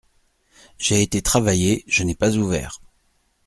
[0.79, 2.81] J’ai été travailler, je n’ai pas ouvert.